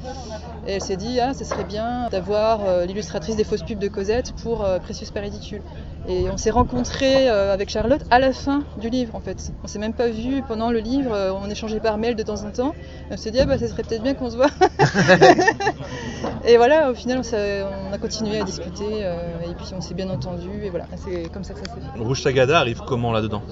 Et 0.67 0.75
elle 0.75 0.81
s'est 0.81 0.97
dit, 0.97 1.19
ah, 1.19 1.35
ce 1.35 1.44
serait 1.44 1.64
bien 1.64 2.09
d'avoir 2.11 2.61
euh, 2.64 2.87
l'illustratrice 2.87 3.35
des 3.35 3.43
fausses 3.43 3.62
pubs 3.62 3.79
de 3.79 3.88
Cosette 3.88 4.32
pour 4.43 4.64
euh, 4.64 4.79
Précieux 4.79 5.06
pas 5.12 5.20
ridicule. 5.20 5.61
Et 6.09 6.29
on 6.31 6.37
s'est 6.37 6.50
rencontrés 6.50 7.29
euh, 7.29 7.53
avec 7.53 7.69
Charlotte 7.69 8.03
à 8.11 8.20
la 8.20 8.32
fin 8.32 8.62
du 8.76 8.88
livre, 8.88 9.14
en 9.14 9.20
fait. 9.20 9.53
On 9.64 9.67
s'est 9.67 9.81
même 9.81 9.93
pas 9.93 10.09
vu 10.09 10.43
pendant 10.47 10.70
le 10.70 10.79
livre, 10.79 11.12
euh, 11.12 11.32
on 11.32 11.50
échangeait 11.50 11.81
par 11.81 11.99
mail 11.99 12.14
de 12.14 12.23
temps 12.23 12.44
en 12.44 12.50
temps. 12.50 12.75
Et 13.11 13.14
on 13.14 13.17
s'est 13.17 13.32
dit, 13.32 13.41
ah, 13.41 13.47
bah, 13.47 13.59
ça 13.59 13.67
serait 13.67 13.82
peut-être 13.82 14.03
bien 14.03 14.14
qu'on 14.14 14.31
se 14.31 14.37
voit. 14.37 14.50
et 16.47 16.56
voilà, 16.56 16.91
au 16.91 16.94
final, 16.94 17.23
on, 17.23 17.93
a 17.93 17.99
continué 17.99 18.38
à 18.38 18.44
discuter, 18.44 19.00
et 19.03 19.55
puis 19.56 19.67
on 19.76 19.81
s'est 19.81 19.94
bien 19.94 20.11
entendu, 20.11 20.65
et 20.65 20.70
voilà, 20.70 20.87
c'est 20.97 21.29
comme 21.32 21.44
ça 21.44 21.55
que 21.55 21.61
ça 21.61 21.67
s'est 21.67 21.81
fait. 21.81 22.00
Rouge 22.00 22.23
Tagada 22.23 22.58
arrive 22.58 22.82
comment 22.87 23.12
là-dedans? 23.12 23.43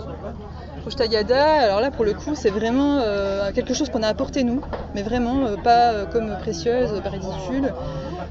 Rouge 0.85 0.97
Tagada, 0.97 1.63
alors 1.63 1.81
là 1.81 1.91
pour 1.91 2.05
le 2.05 2.15
coup 2.15 2.35
c'est 2.35 2.51
vraiment 2.51 3.01
euh, 3.03 3.53
quelque 3.53 3.75
chose 3.75 3.91
qu'on 3.91 4.03
a 4.03 4.09
apporté 4.09 4.45
nous, 4.45 4.63
mais 4.95 5.03
vraiment 5.03 5.47
euh, 5.47 5.57
pas 5.57 5.93
euh, 5.93 6.07
comme 6.07 6.35
précieuse, 6.39 7.03
pas 7.03 7.11
ridicule. 7.11 7.73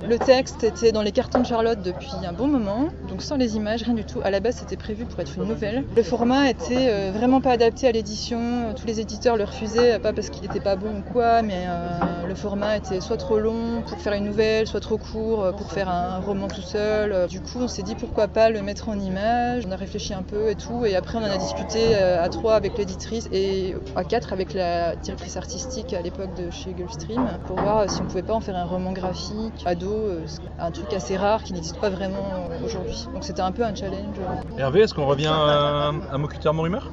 Le 0.08 0.18
texte 0.18 0.64
était 0.64 0.92
dans 0.92 1.02
les 1.02 1.12
cartons 1.12 1.42
de 1.42 1.46
Charlotte 1.46 1.82
depuis 1.82 2.12
un 2.26 2.32
bon 2.32 2.48
moment, 2.48 2.88
donc 3.10 3.22
sans 3.22 3.36
les 3.36 3.56
images, 3.58 3.84
rien 3.84 3.94
du 3.94 4.06
tout. 4.06 4.20
À 4.24 4.32
la 4.32 4.40
base 4.40 4.56
c'était 4.56 4.78
prévu 4.78 5.06
pour 5.06 5.20
être 5.20 5.34
une 5.38 5.46
nouvelle. 5.46 5.84
Le 5.96 6.04
format 6.04 6.50
était 6.50 6.88
euh, 6.90 7.12
vraiment 7.14 7.42
pas 7.42 7.52
adapté 7.52 7.88
à 7.88 7.92
l'édition, 7.92 8.74
tous 8.76 8.88
les 8.88 9.00
éditeurs 9.02 9.36
le 9.36 9.44
refusaient, 9.44 10.00
pas 10.00 10.14
parce 10.14 10.30
qu'il 10.30 10.46
était 10.46 10.62
pas 10.62 10.76
bon 10.76 11.00
ou 11.00 11.12
quoi, 11.14 11.42
mais 11.42 11.66
euh, 11.68 12.28
le 12.28 12.36
format 12.36 12.78
était 12.78 13.02
soit 13.02 13.18
trop 13.18 13.40
long 13.40 13.82
pour 13.86 13.98
faire 14.00 14.14
une 14.14 14.24
nouvelle, 14.24 14.68
soit 14.68 14.80
trop 14.80 14.98
court 14.98 15.44
euh, 15.44 15.52
pour 15.52 15.72
faire 15.72 15.90
un 15.90 16.20
roman 16.20 16.48
tout 16.48 16.62
seul. 16.62 17.28
Du 17.28 17.42
coup 17.42 17.60
on 17.62 17.68
s'est 17.68 17.84
dit 17.84 17.96
pourquoi 17.96 18.28
pas 18.28 18.50
le 18.50 18.62
mettre 18.62 18.90
en 18.90 18.98
image, 18.98 19.66
on 19.68 19.72
a 19.72 19.76
réfléchi 19.76 20.14
un 20.14 20.24
peu 20.24 20.50
et 20.50 20.56
tout, 20.56 20.86
et 20.86 20.96
après 20.96 21.18
on 21.18 21.22
en 21.22 21.32
a 21.32 21.38
discuté 21.38 21.96
à 21.96 22.28
trois 22.30 22.56
avec 22.56 22.78
l'éditrice 22.78 23.28
et 23.32 23.76
à 23.96 24.04
quatre 24.04 24.34
avec 24.34 24.54
la 24.54 24.96
directrice 24.96 25.38
artistique 25.38 25.94
à 25.94 26.02
l'époque 26.02 26.34
de 26.36 26.50
chez 26.52 26.72
Gulfstream 26.72 27.28
pour 27.46 27.60
voir 27.60 27.90
si 27.90 28.02
on 28.02 28.06
pouvait 28.06 28.24
pas 28.24 28.34
en 28.34 28.40
faire 28.40 28.56
un 28.56 28.66
roman 28.66 28.92
graphique, 28.92 29.64
ado, 29.66 29.89
euh, 29.92 30.26
un 30.60 30.72
truc 30.72 30.94
assez 30.94 31.18
rare 31.18 31.44
qui 31.44 31.54
n'existe 31.54 31.80
pas 31.80 31.90
vraiment 31.90 32.18
euh, 32.52 32.66
aujourd'hui. 32.66 33.08
Donc 33.14 33.24
c'était 33.24 33.42
un 33.42 33.52
peu 33.52 33.64
un 33.64 33.74
challenge. 33.76 34.16
Hervé, 34.58 34.82
est-ce 34.82 34.94
qu'on 34.94 35.06
revient 35.06 35.32
à, 35.32 35.92
à 36.12 36.18
Mocuteur 36.18 36.54
Mon 36.54 36.64
Rumeur? 36.64 36.92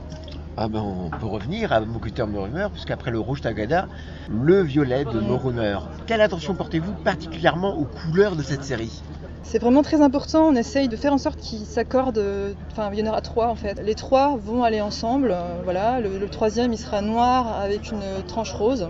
Ah 0.58 0.68
ben 0.68 0.80
on 0.80 1.10
peut 1.10 1.26
revenir 1.26 1.70
à 1.70 1.80
Mocuteur 1.80 2.26
Morumeur, 2.26 2.70
puisqu'après 2.70 3.10
le 3.10 3.18
rouge 3.18 3.42
Tagada, 3.42 3.88
le 4.30 4.62
violet 4.62 5.04
de 5.04 5.20
Morumeur. 5.20 5.90
Quelle 6.06 6.22
attention 6.22 6.54
portez-vous 6.54 6.92
particulièrement 7.04 7.74
aux 7.76 7.84
couleurs 7.84 8.36
de 8.36 8.42
cette 8.42 8.64
série? 8.64 9.02
C'est 9.42 9.58
vraiment 9.58 9.82
très 9.82 10.00
important, 10.00 10.44
on 10.46 10.56
essaye 10.56 10.88
de 10.88 10.96
faire 10.96 11.12
en 11.12 11.18
sorte 11.18 11.38
qu'ils 11.40 11.66
s'accordent, 11.66 12.16
euh, 12.16 12.54
enfin 12.72 12.88
il 12.90 12.98
y 12.98 13.02
en 13.06 13.10
aura 13.10 13.20
trois 13.20 13.48
en 13.48 13.54
fait. 13.54 13.78
Les 13.84 13.94
trois 13.94 14.38
vont 14.38 14.64
aller 14.64 14.80
ensemble, 14.80 15.30
euh, 15.30 15.60
voilà. 15.62 16.00
Le, 16.00 16.18
le 16.18 16.28
troisième 16.28 16.72
il 16.72 16.78
sera 16.78 17.02
noir 17.02 17.60
avec 17.60 17.92
une 17.92 18.00
tranche 18.26 18.54
rose. 18.54 18.88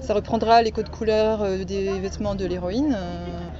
Ça 0.00 0.14
reprendra 0.14 0.62
les 0.62 0.70
codes 0.70 0.88
couleurs 0.90 1.42
euh, 1.42 1.64
des 1.64 1.98
vêtements 2.00 2.34
de 2.34 2.46
l'héroïne 2.46 2.96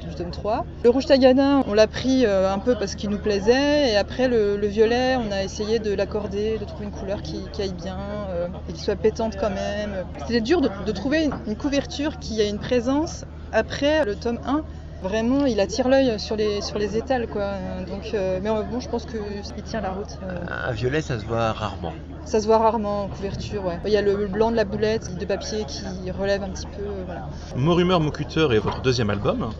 du 0.09 0.15
tome 0.15 0.31
3. 0.31 0.65
Le 0.85 0.91
rouge 0.91 1.07
tagada, 1.07 1.63
on 1.67 1.75
l'a 1.75 1.87
pris 1.87 2.25
euh, 2.25 2.53
un 2.53 2.59
peu 2.59 2.75
parce 2.75 2.95
qu'il 2.95 3.11
nous 3.11 3.19
plaisait, 3.19 3.91
et 3.91 3.97
après 3.97 4.29
le, 4.29 4.57
le 4.57 4.67
violet, 4.67 5.17
on 5.17 5.31
a 5.33 5.43
essayé 5.43 5.79
de 5.79 5.93
l'accorder, 5.95 6.59
de 6.59 6.65
trouver 6.65 6.87
une 6.87 6.93
couleur 6.93 7.23
qui, 7.23 7.43
qui 7.53 7.63
aille 7.63 7.75
bien 7.75 7.99
euh, 8.31 8.49
et 8.69 8.73
qui 8.73 8.81
soit 8.81 8.97
pétante 8.97 9.37
quand 9.39 9.51
même. 9.51 10.05
C'était 10.27 10.41
dur 10.41 10.61
de, 10.61 10.93
trouver 10.93 11.25
une, 11.25 11.35
une 11.47 11.57
couverture 11.57 12.19
qui 12.19 12.41
a 12.41 12.45
une 12.45 12.59
présence 12.59 13.25
après 13.53 14.05
le 14.05 14.15
tome 14.15 14.39
1 14.47 14.63
Vraiment, 15.03 15.47
il 15.47 15.61
attire 15.61 15.89
l'œil 15.89 16.19
sur 16.19 16.35
les, 16.35 16.61
sur 16.61 16.77
les 16.79 16.97
étals, 16.97 17.29
quoi. 17.29 17.53
Donc, 17.89 18.11
euh, 18.15 18.41
mais 18.43 18.51
euh, 18.51 18.63
bon, 18.63 18.81
je 18.81 18.89
pense 18.89 19.07
qu'il 19.07 19.63
tient 19.63 19.81
la 19.81 19.91
route. 19.91 20.19
euh. 20.25 20.39
Un 20.69 20.73
violet, 20.73 21.01
ça 21.03 21.21
se 21.21 21.25
voit 21.25 21.53
rarement. 21.53 21.93
Ça 22.25 22.41
se 22.41 22.47
voit 22.47 22.59
rarement 22.59 23.05
en 23.05 23.09
couverture, 23.09 23.65
ouais. 23.65 23.79
Il 23.87 23.93
y 23.93 23.97
a 23.97 24.03
le 24.03 24.27
blanc 24.27 24.51
de 24.51 24.57
la 24.57 24.65
boulette 24.65 25.17
de 25.17 25.25
papier 25.25 25.65
qui 25.67 25.85
relève 26.11 26.43
un 26.43 26.49
petit 26.49 26.67
peu, 26.67 26.83
euh, 26.83 27.05
voilà. 27.07 27.29
Mot 27.57 28.11
Cutter 28.11 28.49
est 28.53 28.59
votre 28.59 28.83
deuxième 28.83 29.11
album. 29.11 29.51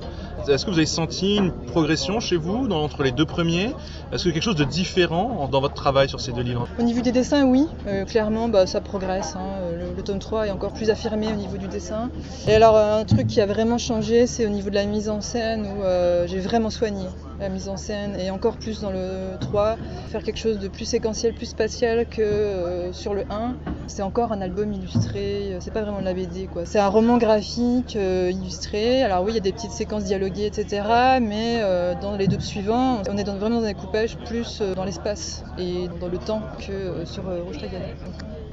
Est-ce 0.49 0.65
que 0.65 0.71
vous 0.71 0.79
avez 0.79 0.87
senti 0.87 1.37
une 1.37 1.53
progression 1.53 2.21
chez 2.21 2.37
vous 2.37 2.67
entre 2.71 3.03
les 3.03 3.13
deux 3.13 3.27
premiers? 3.27 3.75
Est-ce 4.13 4.25
que 4.25 4.31
quelque 4.31 4.43
chose 4.43 4.57
de 4.57 4.65
différent 4.65 5.37
en- 5.41 5.49
dans 5.49 5.61
votre 5.61 5.75
travail 5.75 6.09
sur 6.09 6.21
ces 6.21 6.33
deux 6.33 6.41
livres? 6.43 6.67
Au 6.79 6.83
niveau 6.83 7.01
des 7.03 7.13
dessins, 7.13 7.45
oui, 7.45 7.67
Euh, 7.87 8.05
clairement, 8.05 8.49
bah, 8.49 8.67
ça 8.67 8.81
progresse. 8.81 9.35
hein. 9.37 9.61
Le, 9.79 9.95
le 9.95 10.03
tome 10.03 10.19
3 10.19 10.47
est 10.47 10.51
encore 10.51 10.73
plus 10.73 10.89
affirmé 10.91 11.31
au 11.33 11.35
niveau 11.37 11.57
du 11.59 11.69
dessin. 11.69 12.11
Et 12.47 12.55
alors, 12.55 12.77
un 12.77 13.05
truc 13.05 13.27
qui 13.27 13.41
a 13.41 13.47
vraiment 13.47 13.79
changé, 13.79 14.27
c'est 14.27 14.47
au 14.47 14.51
niveau 14.51 14.71
de 14.71 14.75
la 14.75 14.85
mise 14.87 15.09
en 15.09 15.21
scène, 15.21 15.67
où 15.67 15.83
euh, 15.83 16.27
j'ai 16.27 16.41
vraiment 16.41 16.71
soigné 16.71 17.05
la 17.41 17.49
mise 17.49 17.69
en 17.69 17.77
scène, 17.77 18.17
et 18.19 18.31
encore 18.31 18.57
plus 18.57 18.81
dans 18.81 18.91
le 18.91 19.37
3, 19.41 19.77
faire 20.09 20.23
quelque 20.23 20.39
chose 20.39 20.59
de 20.59 20.69
plus 20.69 20.85
séquentiel, 20.85 21.35
plus 21.35 21.47
spatial 21.47 22.07
que 22.07 22.21
euh, 22.23 22.93
sur 22.93 23.15
le 23.15 23.25
1. 23.31 23.55
C'est 23.87 24.03
encore 24.03 24.33
un 24.33 24.41
album 24.43 24.73
illustré, 24.73 25.53
euh, 25.55 25.59
c'est 25.61 25.71
pas 25.73 25.83
vraiment 25.83 26.01
de 26.01 26.05
la 26.05 26.15
BD, 26.15 26.47
quoi. 26.47 26.67
C'est 26.67 26.79
un 26.79 26.89
roman 26.89 27.17
graphique 27.17 27.97
euh, 27.97 28.31
illustré. 28.31 29.03
Alors 29.03 29.23
oui, 29.25 29.33
il 29.33 29.35
y 29.35 29.39
a 29.39 29.41
des 29.41 29.53
petites 29.53 29.71
séquences 29.71 30.05
dialoguées, 30.05 30.47
etc. 30.47 30.83
Mais 31.23 31.61
euh, 31.63 31.95
dans 32.01 32.17
les 32.17 32.27
deux 32.29 32.41
suivants, 32.41 33.03
on 33.09 33.17
est 33.17 33.25
dans- 33.25 33.37
vraiment 33.37 33.61
dans 33.61 33.65
un 33.67 33.69
découpage 33.69 34.19
plus 34.27 34.61
dans 34.77 34.85
l'espace 34.85 35.43
et 35.59 35.89
dans 36.01 36.09
le 36.09 36.19
temps 36.19 36.43
que 36.67 37.05
sur 37.07 37.25
Rouge 37.25 37.59
Tagada. 37.59 37.85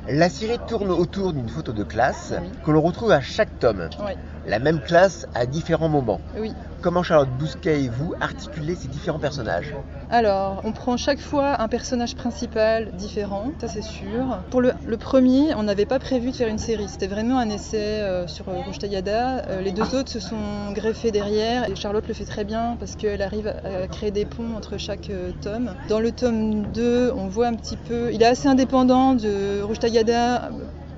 La 0.07 0.29
série 0.29 0.59
tourne 0.67 0.91
autour 0.91 1.33
d'une 1.33 1.49
photo 1.49 1.73
de 1.73 1.83
classe 1.83 2.33
Oui. 2.39 2.47
que 2.63 2.71
l'on 2.71 2.81
retrouve 2.81 3.11
à 3.11 3.21
chaque 3.21 3.57
tome. 3.59 3.89
Ouais. 4.05 4.15
La 4.47 4.59
même 4.59 4.79
classe 4.79 5.25
à 5.33 5.45
différents 5.45 5.89
moments. 5.89 6.19
Oui. 6.37 6.53
Comment 6.81 7.01
Charlotte 7.01 7.29
Bousquet 7.39 7.83
et 7.83 7.89
vous 7.89 8.13
articulez 8.21 8.75
ces 8.75 8.87
différents 8.87 9.17
personnages? 9.17 9.73
Alors, 10.11 10.61
on 10.63 10.71
prend 10.71 10.97
chaque 10.97 11.19
fois 11.19 11.59
un 11.59 11.67
personnage 11.67 12.15
principal 12.15 12.91
différent, 12.91 13.51
ça 13.59 13.67
c'est 13.67 13.81
sûr. 13.81 14.37
Pour 14.51 14.61
le, 14.61 14.71
le 14.85 14.97
premier, 14.97 15.55
on 15.55 15.63
n'avait 15.63 15.87
pas 15.87 15.97
prévu 15.97 16.29
de 16.29 16.35
faire 16.35 16.47
une 16.47 16.59
série. 16.59 16.87
C'était 16.87 17.07
vraiment 17.07 17.39
un 17.39 17.49
essai 17.49 17.77
euh, 17.79 18.27
sur 18.27 18.47
euh, 18.49 18.61
Rouge 18.67 18.77
Tagada. 18.77 19.45
Euh, 19.49 19.61
les 19.61 19.71
deux 19.71 19.95
autres 19.95 20.11
se 20.11 20.19
sont 20.19 20.71
greffés 20.73 21.09
derrière 21.09 21.67
et 21.67 21.75
Charlotte 21.75 22.07
le 22.07 22.13
fait 22.13 22.25
très 22.25 22.43
bien 22.43 22.75
parce 22.79 22.95
qu'elle 22.95 23.23
arrive 23.23 23.47
à, 23.47 23.83
à 23.83 23.87
créer 23.87 24.11
des 24.11 24.25
ponts 24.25 24.55
entre 24.55 24.77
chaque 24.77 25.09
euh, 25.09 25.31
tome. 25.41 25.73
Dans 25.89 25.99
le 25.99 26.11
tome 26.11 26.67
2, 26.71 27.13
on 27.17 27.27
voit 27.29 27.47
un 27.47 27.55
petit 27.55 27.77
peu. 27.77 28.13
Il 28.13 28.21
est 28.21 28.27
assez 28.27 28.47
indépendant 28.47 29.15
de 29.15 29.63
Rouge 29.63 29.79
Tagada. 29.79 30.49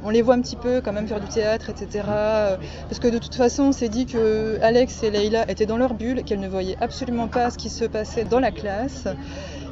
On 0.03 0.09
les 0.09 0.21
voit 0.21 0.35
un 0.35 0.41
petit 0.41 0.55
peu 0.55 0.81
quand 0.81 0.93
même 0.93 1.07
faire 1.07 1.19
du 1.19 1.27
théâtre, 1.27 1.69
etc. 1.69 2.05
Euh, 2.09 2.57
Parce 2.89 2.99
que 2.99 3.07
de 3.07 3.17
toute 3.17 3.35
façon, 3.35 3.63
on 3.63 3.71
s'est 3.71 3.89
dit 3.89 4.05
que 4.05 4.59
Alex 4.61 5.03
et 5.03 5.11
Leïla 5.11 5.49
étaient 5.49 5.65
dans 5.65 5.77
leur 5.77 5.93
bulle, 5.93 6.23
qu'elles 6.23 6.39
ne 6.39 6.47
voyaient 6.47 6.77
absolument 6.81 7.27
pas 7.27 7.49
ce 7.49 7.57
qui 7.57 7.69
se 7.69 7.85
passait 7.85 8.23
dans 8.23 8.39
la 8.39 8.51
classe 8.51 9.07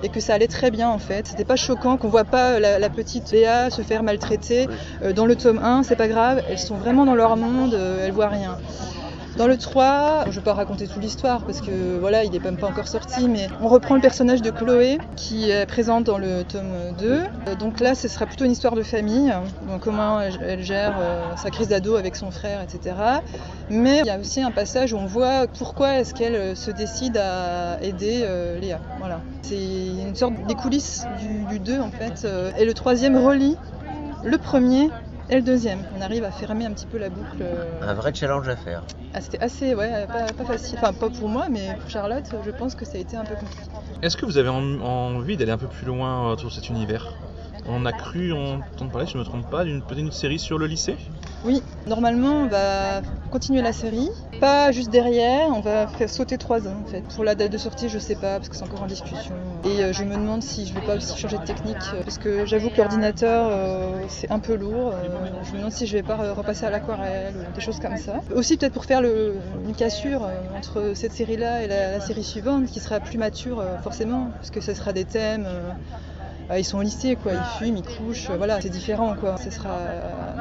et 0.03 0.09
que 0.09 0.19
ça 0.19 0.33
allait 0.33 0.47
très 0.47 0.71
bien 0.71 0.89
en 0.89 0.99
fait. 0.99 1.27
C'était 1.27 1.45
pas 1.45 1.55
choquant 1.55 1.97
qu'on 1.97 2.09
voit 2.09 2.23
pas 2.23 2.59
la, 2.59 2.89
petite 2.89 3.31
Léa 3.31 3.69
se 3.69 3.81
faire 3.81 4.03
maltraiter. 4.03 4.67
Euh, 5.03 5.13
dans 5.13 5.25
le 5.25 5.35
tome 5.35 5.59
1, 5.59 5.83
c'est 5.83 5.95
pas 5.95 6.07
grave, 6.07 6.43
elles 6.49 6.59
sont 6.59 6.75
vraiment 6.75 7.05
dans 7.05 7.15
leur 7.15 7.37
monde, 7.37 7.73
euh, 7.73 8.05
elles 8.05 8.13
voient 8.13 8.29
rien. 8.29 8.57
Dans 9.37 9.47
le 9.47 9.57
3, 9.57 10.25
je 10.29 10.31
vais 10.31 10.41
pas 10.41 10.53
raconter 10.53 10.87
toute 10.87 11.01
l'histoire 11.01 11.41
parce 11.41 11.59
que 11.59 11.97
voilà, 11.99 12.23
il 12.23 12.33
est 12.33 12.39
même 12.39 12.55
pas 12.55 12.67
encore 12.67 12.87
sorti, 12.87 13.27
mais 13.27 13.49
on 13.61 13.67
reprend 13.67 13.95
le 13.95 14.01
personnage 14.01 14.41
de 14.41 14.49
Chloé 14.49 14.97
qui 15.17 15.51
est 15.51 15.65
présente 15.65 16.05
dans 16.05 16.17
le 16.17 16.43
tome 16.43 16.93
2. 16.99 17.05
Euh, 17.11 17.55
Donc 17.59 17.81
là, 17.81 17.95
ce 17.95 18.07
sera 18.07 18.25
plutôt 18.25 18.45
une 18.45 18.53
histoire 18.53 18.75
de 18.75 18.81
famille, 18.81 19.33
comment 19.81 20.21
elle, 20.21 20.63
gère 20.63 20.95
euh, 20.97 21.35
sa 21.35 21.49
crise 21.49 21.67
d'ado 21.67 21.97
avec 21.97 22.15
son 22.15 22.31
frère, 22.31 22.61
etc. 22.61 22.95
Mais 23.69 23.99
il 23.99 24.05
y 24.05 24.09
a 24.09 24.17
aussi 24.17 24.41
un 24.41 24.51
passage 24.51 24.93
où 24.93 24.97
on 24.97 25.05
voit 25.05 25.47
pourquoi 25.47 25.99
est-ce 25.99 26.13
qu'elle 26.13 26.35
euh, 26.35 26.55
se 26.55 26.71
décide 26.71 27.17
à 27.17 27.77
aider 27.81 28.25
Léa. 28.61 28.79
Voilà. 28.99 29.19
C'est 29.41 29.55
une 29.57 30.15
sorte 30.15 30.33
des 30.47 30.55
coulisses 30.55 31.05
du, 31.19 31.55
du 31.55 31.59
2 31.59 31.81
en 31.81 31.91
fait. 31.91 32.25
Et 32.57 32.63
le 32.63 32.73
troisième 32.73 33.17
relie 33.17 33.57
le 34.25 34.39
premier 34.39 34.89
et 35.29 35.35
le 35.35 35.41
deuxième. 35.41 35.83
On 35.97 36.01
arrive 36.01 36.23
à 36.23 36.31
fermer 36.31 36.65
un 36.65 36.73
petit 36.73 36.85
peu 36.85 36.97
la 36.97 37.09
boucle. 37.09 37.37
euh, 37.41 37.79
Un 37.81 37.93
vrai 37.93 38.13
challenge 38.13 38.47
à 38.47 38.55
faire. 38.55 38.83
ah, 39.13 39.21
C'était 39.21 39.39
assez, 39.41 39.73
ouais, 39.75 40.05
pas, 40.07 40.33
pas 40.33 40.45
facile. 40.45 40.77
Enfin, 40.77 40.93
pas 40.93 41.09
pour 41.09 41.29
moi, 41.29 41.47
mais 41.49 41.75
pour 41.79 41.89
Charlotte, 41.89 42.25
je 42.43 42.51
pense 42.51 42.75
que 42.75 42.85
ça 42.85 42.97
a 42.97 43.01
été 43.01 43.17
un 43.17 43.25
peu 43.25 43.35
compliqué. 43.35 43.61
Est-ce 44.01 44.17
que 44.17 44.25
vous 44.25 44.37
avez 44.37 44.49
en- 44.49 44.79
envie 44.81 45.37
d'aller 45.37 45.51
un 45.51 45.57
peu 45.57 45.67
plus 45.67 45.85
loin 45.87 46.33
euh, 46.33 46.37
sur 46.37 46.51
cet 46.51 46.69
univers? 46.69 47.13
On 47.67 47.85
a 47.85 47.93
cru 47.93 48.31
entendre 48.31 48.91
parler, 48.91 49.07
si 49.07 49.13
je 49.13 49.17
ne 49.17 49.23
me 49.23 49.27
trompe 49.27 49.49
pas, 49.49 49.63
d'une 49.63 49.81
petite 49.81 50.13
série 50.13 50.37
sur 50.37 50.57
le 50.59 50.67
lycée? 50.67 50.97
Oui, 51.43 51.63
normalement, 51.87 52.43
on 52.43 52.47
va 52.47 53.01
continuer 53.31 53.61
la 53.63 53.73
série. 53.73 54.07
Pas 54.39 54.71
juste 54.71 54.89
derrière, 54.91 55.47
on 55.49 55.61
va 55.61 55.87
faire 55.87 56.09
sauter 56.09 56.37
trois 56.37 56.67
ans 56.67 56.83
en 56.85 56.85
fait. 56.85 57.01
Pour 57.15 57.23
la 57.23 57.33
date 57.35 57.51
de 57.51 57.57
sortie, 57.57 57.89
je 57.89 57.97
sais 57.97 58.15
pas, 58.15 58.37
parce 58.37 58.49
que 58.49 58.55
c'est 58.55 58.63
encore 58.65 58.83
en 58.83 58.87
discussion. 58.87 59.35
Et 59.65 59.83
euh, 59.83 59.93
je 59.93 60.03
me 60.03 60.15
demande 60.15 60.43
si 60.43 60.67
je 60.67 60.73
vais 60.75 60.81
pas 60.81 60.95
aussi 60.95 61.17
changer 61.17 61.39
de 61.39 61.43
technique, 61.43 61.77
euh, 61.93 62.03
parce 62.03 62.19
que 62.19 62.45
j'avoue 62.45 62.69
que 62.69 62.77
l'ordinateur, 62.77 63.47
euh, 63.49 64.03
c'est 64.09 64.31
un 64.31 64.37
peu 64.37 64.55
lourd. 64.55 64.93
Je 65.43 65.53
me 65.53 65.57
demande 65.57 65.71
si 65.71 65.87
je 65.87 65.97
vais 65.97 66.03
pas 66.03 66.33
repasser 66.33 66.65
à 66.65 66.69
l'aquarelle 66.69 67.33
ou 67.35 67.55
des 67.55 67.61
choses 67.61 67.79
comme 67.79 67.97
ça. 67.97 68.21
Aussi 68.35 68.57
peut-être 68.57 68.73
pour 68.73 68.85
faire 68.85 69.01
une 69.01 69.73
cassure 69.75 70.29
entre 70.55 70.91
cette 70.93 71.13
série-là 71.13 71.63
et 71.63 71.67
la, 71.67 71.99
série 71.99 72.23
suivante, 72.23 72.67
qui 72.67 72.79
sera 72.79 72.99
plus 72.99 73.17
mature 73.17 73.63
forcément, 73.81 74.29
parce 74.35 74.51
que 74.51 74.61
ce 74.61 74.75
sera 74.75 74.93
des 74.93 75.05
thèmes. 75.05 75.47
euh, 75.47 76.59
ils 76.59 76.63
sont 76.63 76.77
au 76.77 76.83
lycée, 76.83 77.15
quoi. 77.15 77.31
Ils 77.33 77.57
fument, 77.57 77.77
ils 77.77 77.83
couchent, 77.83 78.29
voilà, 78.29 78.61
c'est 78.61 78.69
différent, 78.69 79.15
quoi. 79.19 79.37
Ce 79.37 79.49
sera 79.49 79.79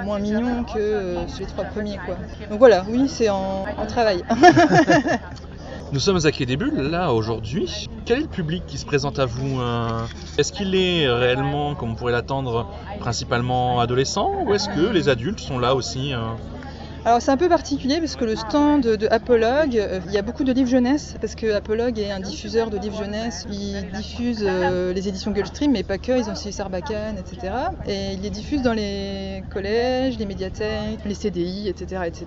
moins 0.04 0.18
mignon 0.18 0.64
que 0.64 1.16
les 1.38 1.46
trois 1.46 1.64
premiers, 1.64 1.98
quoi. 2.04 2.16
Donc 2.50 2.58
voilà, 2.58 2.84
oui, 2.90 3.08
c'est 3.08 3.30
en, 3.30 3.64
en 3.78 3.86
travail. 3.86 4.22
Nous 5.92 6.00
sommes 6.00 6.18
à 6.26 6.32
Quai 6.32 6.44
des 6.44 6.56
Bulles, 6.56 6.90
là, 6.90 7.12
aujourd'hui. 7.14 7.83
Quel 8.04 8.18
est 8.18 8.22
le 8.22 8.28
public 8.28 8.64
qui 8.66 8.76
se 8.76 8.84
présente 8.84 9.18
à 9.18 9.24
vous 9.24 9.60
euh, 9.60 10.06
Est-ce 10.36 10.52
qu'il 10.52 10.74
est 10.74 11.08
réellement, 11.08 11.74
comme 11.74 11.92
on 11.92 11.94
pourrait 11.94 12.12
l'attendre, 12.12 12.70
principalement 13.00 13.80
adolescent 13.80 14.30
Ou 14.44 14.52
est-ce 14.52 14.68
que 14.68 14.92
les 14.92 15.08
adultes 15.08 15.40
sont 15.40 15.58
là 15.58 15.74
aussi 15.74 16.12
euh? 16.12 16.18
Alors 17.06 17.20
c'est 17.20 17.30
un 17.30 17.36
peu 17.36 17.50
particulier 17.50 17.98
parce 17.98 18.16
que 18.16 18.24
le 18.24 18.34
stand 18.34 18.82
de 18.82 19.06
Apologue, 19.10 19.76
euh, 19.76 20.00
il 20.06 20.12
y 20.12 20.16
a 20.16 20.22
beaucoup 20.22 20.42
de 20.42 20.52
livres 20.52 20.70
jeunesse 20.70 21.16
parce 21.20 21.34
que 21.34 21.52
Apologue 21.52 21.98
est 21.98 22.10
un 22.10 22.20
diffuseur 22.20 22.70
de 22.70 22.78
livres 22.78 22.96
jeunesse. 22.96 23.44
Il 23.50 23.90
diffuse 23.92 24.42
euh, 24.42 24.94
les 24.94 25.06
éditions 25.06 25.30
Gulfstream, 25.30 25.72
mais 25.72 25.82
pas 25.82 25.98
que, 25.98 26.12
ils 26.12 26.30
ont 26.30 26.32
aussi 26.32 26.50
Sarbacane, 26.50 27.18
etc. 27.18 27.52
Et 27.86 28.14
il 28.14 28.22
les 28.22 28.30
diffuse 28.30 28.62
dans 28.62 28.72
les 28.72 29.42
collèges, 29.52 30.18
les 30.18 30.24
médiathèques, 30.24 31.00
les 31.04 31.14
CDI, 31.14 31.68
etc. 31.68 32.02
etc. 32.06 32.26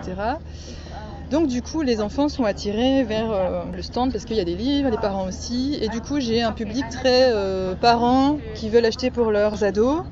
Donc 1.30 1.48
du 1.48 1.62
coup, 1.62 1.82
les 1.82 2.02
enfants 2.02 2.30
sont 2.30 2.46
attirés 2.46 3.04
vers 3.04 3.32
euh, 3.32 3.64
le 3.76 3.82
stand 3.82 4.12
parce 4.12 4.26
qu'il 4.26 4.38
y 4.38 4.40
a 4.40 4.46
des 4.46 4.56
livres, 4.56 4.90
les 4.90 4.98
parents 4.98 5.28
aussi. 5.28 5.78
Et 5.82 5.90
du 5.90 6.02
coup, 6.02 6.20
j'ai 6.20 6.42
un 6.42 6.54
public 6.54 6.86
très 6.90 7.32
euh, 7.34 7.76
parents 7.76 8.38
qui 8.56 8.70
veulent 8.70 8.86
acheter 8.86 9.12
pour 9.12 9.32
leurs 9.32 9.64
ados. 9.64 10.04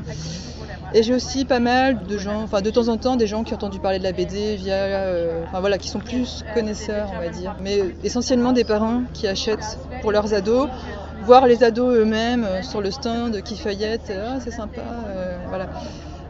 Et 0.94 1.04
j'ai 1.04 1.14
aussi 1.14 1.44
pas 1.44 1.60
mal 1.60 2.06
de 2.06 2.18
gens, 2.18 2.44
enfin 2.44 2.62
de 2.62 2.70
temps 2.70 2.88
en 2.88 2.98
temps, 2.98 3.18
des 3.18 3.28
gens 3.28 3.44
qui 3.44 3.54
ont 3.54 3.58
entendu 3.58 3.80
parler 3.80 4.00
de 4.00 4.04
la 4.04 4.14
BD 4.14 4.56
via, 4.56 4.76
euh, 4.76 5.44
enfin 5.46 5.60
voilà, 5.60 5.78
qui 5.78 5.90
sont 5.90 6.00
plus 6.00 6.46
connaisseurs, 6.54 7.12
on 7.14 7.20
va 7.20 7.28
dire. 7.28 7.58
Mais 7.60 7.82
essentiellement 8.04 8.54
des 8.54 8.64
parents 8.64 9.02
qui 9.14 9.28
achètent 9.28 9.78
pour 10.02 10.14
leurs 10.14 10.34
ados, 10.34 10.70
voire 11.24 11.48
les 11.48 11.64
ados 11.66 11.98
eux-mêmes 11.98 12.46
euh, 12.46 12.62
sur 12.62 12.80
le 12.80 12.92
stand 12.92 13.42
qui 13.42 13.58
feuillettent, 13.58 14.14
ah 14.16 14.40
c'est 14.40 14.52
sympa, 14.52 14.82
euh, 15.08 15.38
voilà, 15.50 15.68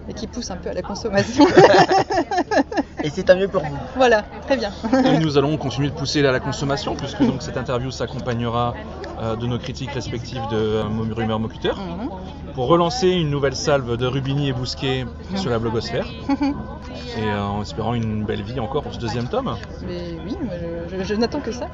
et 0.09 0.13
qui 0.13 0.25
poussent 0.25 0.49
un 0.51 0.57
peu 0.57 0.69
à 0.69 0.73
la 0.73 0.81
consommation. 0.81 1.45
Et 3.05 3.09
c'est 3.11 3.23
tant 3.23 3.35
mieux 3.35 3.47
pour 3.47 3.61
vous. 3.63 3.77
voilà, 3.95 4.23
très 4.47 4.57
bien. 4.57 4.71
Et 5.05 5.19
nous 5.19 5.37
allons 5.37 5.55
continuer 5.57 5.89
de 5.89 5.93
pousser 5.93 6.25
à 6.25 6.31
la 6.31 6.39
consommation, 6.39 6.95
puisque 6.95 7.21
donc 7.23 7.41
cette 7.43 7.55
interview 7.57 7.91
s'accompagnera 7.91 8.73
euh, 9.21 9.35
de 9.35 9.45
nos 9.45 9.59
critiques 9.59 9.91
respectives 9.91 10.41
de 10.51 10.55
euh, 10.57 10.83
Rumeur 11.15 11.39
Mocuter, 11.39 11.71
Mhm. 11.77 12.09
pour 12.55 12.67
relancer 12.67 13.09
une 13.09 13.29
nouvelle 13.29 13.55
salve 13.55 13.95
de 13.95 14.07
Rubini 14.07 14.49
et 14.49 14.53
Bousquet 14.53 15.05
sur 15.35 15.51
la 15.51 15.59
blogosphère, 15.59 16.07
et 17.17 17.23
euh, 17.23 17.41
en 17.43 17.61
espérant 17.61 17.93
une 17.93 18.25
belle 18.25 18.41
vie 18.41 18.59
encore 18.59 18.81
pour 18.83 18.93
ce 18.93 18.99
deuxième 18.99 19.27
tome. 19.27 19.55
Mais 19.85 20.17
oui, 20.25 20.35
moi, 20.43 20.55
je, 20.89 20.97
je- 20.97 21.03
je 21.03 21.13
n'attends 21.13 21.41
que 21.41 21.51
ça. 21.51 21.67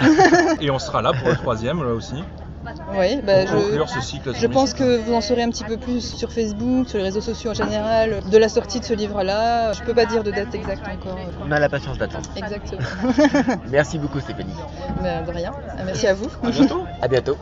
Et 0.59 0.69
on 0.69 0.79
sera 0.79 1.01
là 1.01 1.13
pour 1.13 1.29
le 1.29 1.35
troisième, 1.35 1.81
là 1.83 1.93
aussi, 1.93 2.21
oui, 2.93 3.21
bah, 3.23 3.45
je, 3.45 3.53
conclure 3.53 3.89
ce 3.89 4.01
cycle. 4.01 4.33
Je 4.35 4.47
pense 4.47 4.73
que 4.73 4.97
vous 4.97 5.13
en 5.13 5.21
saurez 5.21 5.43
un 5.43 5.49
petit 5.49 5.63
peu 5.63 5.77
plus 5.77 6.01
sur 6.01 6.31
Facebook, 6.31 6.89
sur 6.89 6.97
les 6.97 7.05
réseaux 7.05 7.21
sociaux 7.21 7.51
en 7.51 7.53
général, 7.53 8.21
de 8.29 8.37
la 8.37 8.49
sortie 8.49 8.79
de 8.79 8.85
ce 8.85 8.93
livre-là. 8.93 9.73
Je 9.73 9.81
peux 9.83 9.93
pas 9.93 10.05
dire 10.05 10.23
de 10.23 10.31
date 10.31 10.53
exacte 10.53 10.87
encore. 10.87 11.17
On 11.45 11.51
a 11.51 11.59
la 11.59 11.69
patience 11.69 11.97
d'attendre. 11.97 12.29
Exactement. 12.35 12.81
Merci 13.69 13.97
beaucoup 13.97 14.19
Stéphanie. 14.19 14.53
Mais 15.01 15.23
de 15.23 15.31
rien. 15.31 15.51
Merci 15.85 16.07
à 16.07 16.13
vous. 16.13 16.29
À 16.43 16.51
bientôt 16.51 16.85
À 17.01 17.07
bientôt. 17.07 17.37